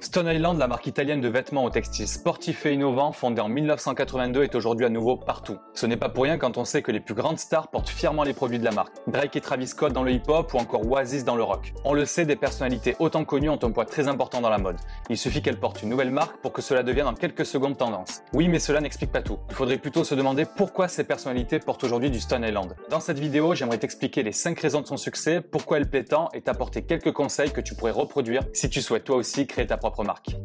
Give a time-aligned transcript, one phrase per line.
[0.00, 4.44] Stone Island, la marque italienne de vêtements au textile sportif et innovant, fondée en 1982,
[4.44, 5.58] est aujourd'hui à nouveau partout.
[5.74, 8.22] Ce n'est pas pour rien quand on sait que les plus grandes stars portent fièrement
[8.22, 8.94] les produits de la marque.
[9.08, 11.74] Drake et Travis Scott dans le hip-hop ou encore Oasis dans le rock.
[11.84, 14.76] On le sait, des personnalités autant connues ont un poids très important dans la mode.
[15.10, 18.22] Il suffit qu'elles portent une nouvelle marque pour que cela devienne en quelques secondes tendance.
[18.32, 19.38] Oui, mais cela n'explique pas tout.
[19.48, 22.76] Il faudrait plutôt se demander pourquoi ces personnalités portent aujourd'hui du Stone Island.
[22.88, 26.28] Dans cette vidéo, j'aimerais t'expliquer les 5 raisons de son succès, pourquoi elle plaît tant
[26.34, 29.76] et t'apporter quelques conseils que tu pourrais reproduire si tu souhaites toi aussi créer ta
[29.76, 30.36] propre marque.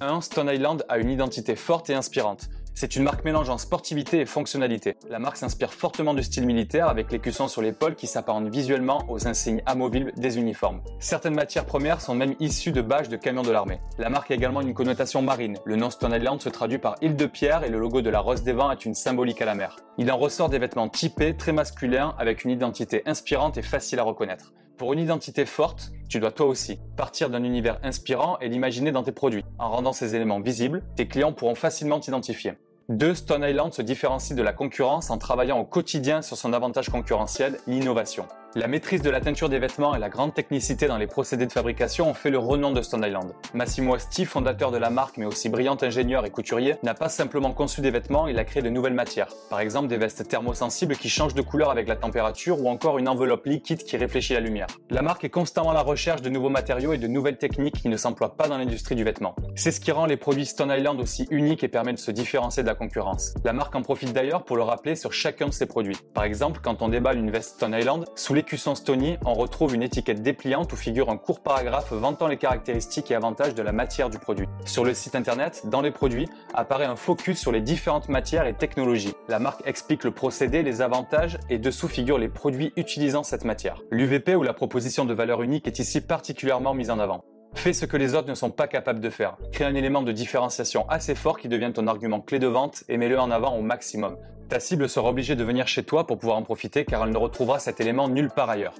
[0.00, 0.20] 1.
[0.20, 2.48] Stone Island a une identité forte et inspirante.
[2.80, 4.96] C'est une marque mélangeant sportivité et fonctionnalité.
[5.10, 9.26] La marque s'inspire fortement du style militaire avec l'écusson sur l'épaule qui s'apparente visuellement aux
[9.26, 10.80] insignes amovibles des uniformes.
[11.00, 13.80] Certaines matières premières sont même issues de bâches de camions de l'armée.
[13.98, 15.58] La marque a également une connotation marine.
[15.64, 18.20] Le nom Stone Island se traduit par île de pierre et le logo de la
[18.20, 19.74] Rose des Vents est une symbolique à la mer.
[19.96, 24.04] Il en ressort des vêtements typés, très masculins, avec une identité inspirante et facile à
[24.04, 24.52] reconnaître.
[24.78, 29.02] Pour une identité forte, tu dois toi aussi partir d'un univers inspirant et l'imaginer dans
[29.02, 29.44] tes produits.
[29.58, 32.52] En rendant ces éléments visibles, tes clients pourront facilement t'identifier.
[32.88, 33.12] 2.
[33.16, 37.58] Stone Island se différencie de la concurrence en travaillant au quotidien sur son avantage concurrentiel,
[37.66, 38.26] l'innovation.
[38.54, 41.52] La maîtrise de la teinture des vêtements et la grande technicité dans les procédés de
[41.52, 43.34] fabrication ont fait le renom de Stone Island.
[43.52, 47.52] Massimo Asti, fondateur de la marque mais aussi brillant ingénieur et couturier, n'a pas simplement
[47.52, 49.28] conçu des vêtements, il a créé de nouvelles matières.
[49.50, 53.06] Par exemple des vestes thermosensibles qui changent de couleur avec la température ou encore une
[53.06, 54.66] enveloppe liquide qui réfléchit la lumière.
[54.88, 57.90] La marque est constamment à la recherche de nouveaux matériaux et de nouvelles techniques qui
[57.90, 59.36] ne s'emploient pas dans l'industrie du vêtement.
[59.56, 62.62] C'est ce qui rend les produits Stone Island aussi uniques et permet de se différencier
[62.62, 63.34] de la concurrence.
[63.44, 65.98] La marque en profite d'ailleurs pour le rappeler sur chacun de ses produits.
[66.14, 69.82] Par exemple, quand on déballe une veste Stone Island, sous l'écusson Stony, on retrouve une
[69.82, 74.10] étiquette dépliante où figure un court paragraphe vantant les caractéristiques et avantages de la matière
[74.10, 74.46] du produit.
[74.64, 78.54] Sur le site internet, dans les produits, apparaît un focus sur les différentes matières et
[78.54, 79.12] technologies.
[79.28, 83.82] La marque explique le procédé, les avantages et dessous figurent les produits utilisant cette matière.
[83.90, 87.24] L'UVP ou la proposition de valeur unique est ici particulièrement mise en avant.
[87.54, 89.36] Fais ce que les autres ne sont pas capables de faire.
[89.50, 92.98] Crée un élément de différenciation assez fort qui devient ton argument clé de vente et
[92.98, 94.16] mets-le en avant au maximum.
[94.48, 97.18] Ta cible sera obligée de venir chez toi pour pouvoir en profiter car elle ne
[97.18, 98.74] retrouvera cet élément nulle part ailleurs.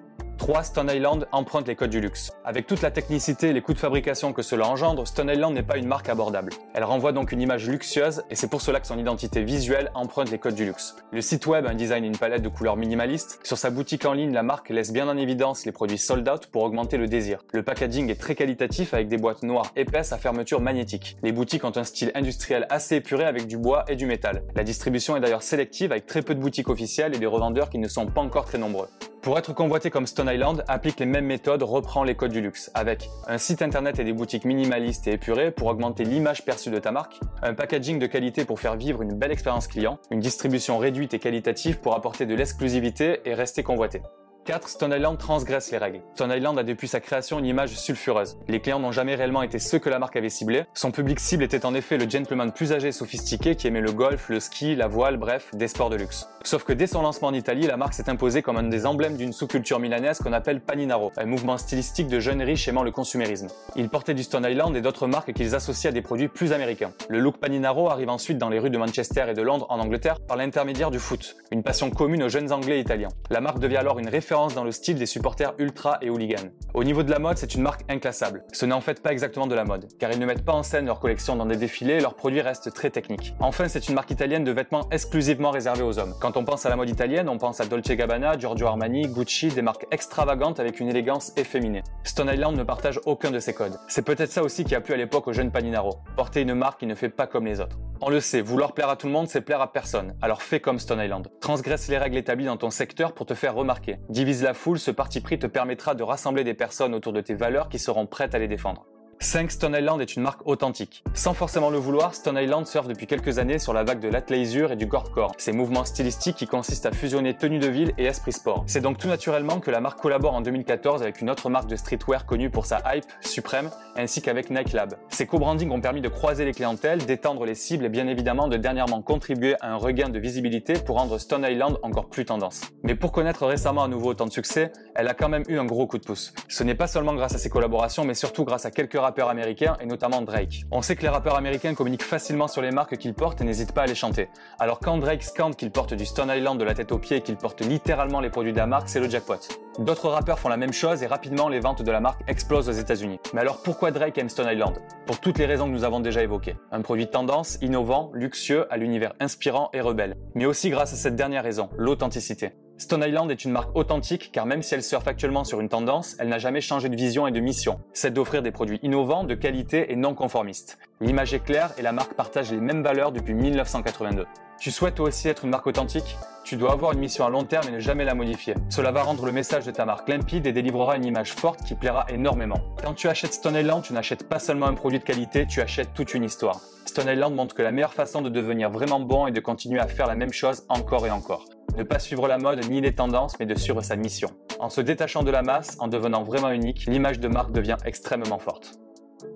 [0.48, 0.62] 3.
[0.62, 2.32] Stone Island emprunte les codes du luxe.
[2.42, 5.62] Avec toute la technicité et les coûts de fabrication que cela engendre, Stone Island n'est
[5.62, 6.54] pas une marque abordable.
[6.72, 10.30] Elle renvoie donc une image luxueuse et c'est pour cela que son identité visuelle emprunte
[10.30, 10.96] les codes du luxe.
[11.12, 13.40] Le site web a un design et une palette de couleurs minimalistes.
[13.42, 16.46] Sur sa boutique en ligne, la marque laisse bien en évidence les produits sold out
[16.46, 17.44] pour augmenter le désir.
[17.52, 21.18] Le packaging est très qualitatif avec des boîtes noires épaisses à fermeture magnétique.
[21.22, 24.44] Les boutiques ont un style industriel assez épuré avec du bois et du métal.
[24.56, 27.76] La distribution est d'ailleurs sélective avec très peu de boutiques officielles et des revendeurs qui
[27.76, 28.88] ne sont pas encore très nombreux.
[29.22, 32.70] Pour être convoité comme Stone Island, applique les mêmes méthodes, reprend les codes du luxe,
[32.74, 36.78] avec un site internet et des boutiques minimalistes et épurées pour augmenter l'image perçue de
[36.78, 40.78] ta marque, un packaging de qualité pour faire vivre une belle expérience client, une distribution
[40.78, 44.02] réduite et qualitative pour apporter de l'exclusivité et rester convoité.
[44.48, 44.66] 4.
[44.66, 46.00] Stone Island transgresse les règles.
[46.14, 48.38] Stone Island a depuis sa création une image sulfureuse.
[48.48, 50.64] Les clients n'ont jamais réellement été ceux que la marque avait ciblés.
[50.72, 53.92] Son public cible était en effet le gentleman plus âgé et sophistiqué qui aimait le
[53.92, 56.26] golf, le ski, la voile, bref, des sports de luxe.
[56.44, 59.18] Sauf que dès son lancement en Italie, la marque s'est imposée comme un des emblèmes
[59.18, 63.48] d'une sous-culture milanaise qu'on appelle paninaro, un mouvement stylistique de jeunes riches aimant le consumérisme.
[63.76, 66.92] Ils portaient du Stone Island et d'autres marques qu'ils associaient à des produits plus américains.
[67.10, 70.20] Le look paninaro arrive ensuite dans les rues de Manchester et de Londres en Angleterre
[70.20, 73.10] par l'intermédiaire du foot, une passion commune aux jeunes anglais et italiens.
[73.28, 76.50] La marque devient alors une référence dans le style des supporters ultra et hooligans.
[76.74, 78.44] Au niveau de la mode, c'est une marque inclassable.
[78.52, 80.62] Ce n'est en fait pas exactement de la mode, car ils ne mettent pas en
[80.62, 83.34] scène leur collection dans des défilés et leurs produits restent très techniques.
[83.40, 86.14] Enfin, c'est une marque italienne de vêtements exclusivement réservés aux hommes.
[86.20, 89.48] Quand on pense à la mode italienne, on pense à Dolce Gabbana, Giorgio Armani, Gucci,
[89.48, 91.82] des marques extravagantes avec une élégance efféminée.
[92.04, 93.76] Stone Island ne partage aucun de ces codes.
[93.88, 96.80] C'est peut-être ça aussi qui a plu à l'époque aux jeunes Paninaro, porter une marque
[96.80, 97.76] qui ne fait pas comme les autres.
[98.00, 100.14] On le sait, vouloir plaire à tout le monde, c'est plaire à personne.
[100.22, 101.28] Alors fais comme Stone Island.
[101.40, 103.96] Transgresse les règles établies dans ton secteur pour te faire remarquer.
[104.08, 107.34] Divise la foule, ce parti pris te permettra de rassembler des personnes autour de tes
[107.34, 108.86] valeurs qui seront prêtes à les défendre.
[109.20, 109.50] 5.
[109.50, 111.02] Stone Island est une marque authentique.
[111.12, 114.70] Sans forcément le vouloir, Stone Island surfe depuis quelques années sur la vague de l'athleisure
[114.70, 118.32] et du gorecore, ces mouvements stylistiques qui consistent à fusionner tenue de ville et esprit
[118.32, 118.62] sport.
[118.68, 121.74] C'est donc tout naturellement que la marque collabore en 2014 avec une autre marque de
[121.74, 124.94] streetwear connue pour sa hype, Supreme, ainsi qu'avec Nike Lab.
[125.08, 128.56] Ces co-brandings ont permis de croiser les clientèles, d'étendre les cibles et bien évidemment de
[128.56, 132.60] dernièrement contribuer à un regain de visibilité pour rendre Stone Island encore plus tendance.
[132.84, 135.64] Mais pour connaître récemment à nouveau autant de succès, elle a quand même eu un
[135.64, 136.32] gros coup de pouce.
[136.48, 139.74] Ce n'est pas seulement grâce à ses collaborations, mais surtout grâce à quelques rappeurs américains
[139.80, 140.66] et notamment Drake.
[140.70, 143.72] On sait que les rappeurs américains communiquent facilement sur les marques qu'ils portent et n'hésitent
[143.72, 144.28] pas à les chanter.
[144.58, 147.20] Alors quand Drake scande qu'il porte du Stone Island de la tête aux pieds et
[147.22, 149.38] qu'il porte littéralement les produits de la marque, c'est le jackpot.
[149.78, 152.72] D'autres rappeurs font la même chose et rapidement les ventes de la marque explosent aux
[152.72, 153.18] États-Unis.
[153.32, 154.78] Mais alors pourquoi Drake aime Stone Island?
[155.06, 156.56] Pour toutes les raisons que nous avons déjà évoquées.
[156.70, 160.18] Un produit tendance, innovant, luxueux, à l'univers inspirant et rebelle.
[160.34, 162.52] Mais aussi grâce à cette dernière raison, l'authenticité.
[162.78, 166.14] Stone Island est une marque authentique car même si elle surfe actuellement sur une tendance,
[166.20, 167.80] elle n'a jamais changé de vision et de mission.
[167.92, 170.78] C'est d'offrir des produits innovants, de qualité et non conformistes.
[171.00, 174.26] L'image est claire et la marque partage les mêmes valeurs depuis 1982.
[174.60, 176.16] Tu souhaites aussi être une marque authentique?
[176.44, 178.54] Tu dois avoir une mission à long terme et ne jamais la modifier.
[178.70, 181.74] Cela va rendre le message de ta marque limpide et délivrera une image forte qui
[181.74, 182.60] plaira énormément.
[182.80, 185.94] Quand tu achètes Stone Island, tu n'achètes pas seulement un produit de qualité, tu achètes
[185.94, 186.60] toute une histoire.
[186.86, 189.88] Stone Island montre que la meilleure façon de devenir vraiment bon est de continuer à
[189.88, 191.44] faire la même chose encore et encore.
[191.78, 194.30] Ne pas suivre la mode ni les tendances, mais de suivre sa mission.
[194.58, 198.40] En se détachant de la masse, en devenant vraiment unique, l'image de marque devient extrêmement
[198.40, 198.80] forte.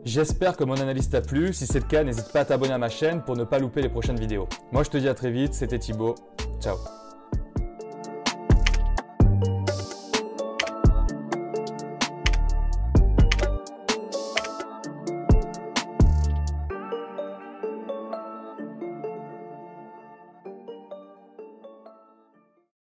[0.04, 1.52] J'espère que mon analyse t'a plu.
[1.52, 3.80] Si c'est le cas, n'hésite pas à t'abonner à ma chaîne pour ne pas louper
[3.80, 4.48] les prochaines vidéos.
[4.72, 5.54] Moi, je te dis à très vite.
[5.54, 6.16] C'était Thibaut.
[6.60, 6.76] Ciao.